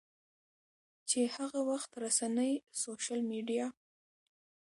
[1.09, 3.65] چې هغه وخت رسنۍ، سوشل میډیا